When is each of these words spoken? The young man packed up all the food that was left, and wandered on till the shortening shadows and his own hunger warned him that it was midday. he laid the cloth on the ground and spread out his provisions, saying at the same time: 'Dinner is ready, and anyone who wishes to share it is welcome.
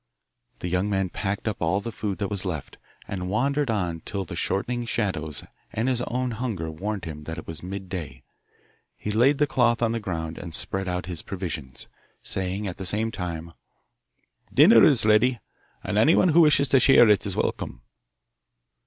The 0.61 0.67
young 0.67 0.89
man 0.89 1.09
packed 1.09 1.47
up 1.47 1.61
all 1.61 1.79
the 1.79 1.91
food 1.91 2.17
that 2.17 2.29
was 2.31 2.43
left, 2.43 2.77
and 3.07 3.29
wandered 3.29 3.69
on 3.69 3.99
till 4.01 4.25
the 4.25 4.35
shortening 4.35 4.83
shadows 4.85 5.43
and 5.71 5.87
his 5.87 6.01
own 6.07 6.31
hunger 6.31 6.71
warned 6.71 7.05
him 7.05 7.25
that 7.25 7.37
it 7.37 7.45
was 7.45 7.61
midday. 7.61 8.23
he 8.97 9.11
laid 9.11 9.37
the 9.37 9.45
cloth 9.45 9.79
on 9.83 9.91
the 9.91 9.99
ground 9.99 10.39
and 10.39 10.55
spread 10.55 10.87
out 10.87 11.05
his 11.05 11.21
provisions, 11.21 11.85
saying 12.23 12.65
at 12.65 12.77
the 12.77 12.85
same 12.87 13.11
time: 13.11 13.53
'Dinner 14.51 14.83
is 14.83 15.05
ready, 15.05 15.39
and 15.83 15.99
anyone 15.99 16.29
who 16.29 16.41
wishes 16.41 16.67
to 16.69 16.79
share 16.79 17.07
it 17.07 17.23
is 17.27 17.35
welcome. 17.35 17.83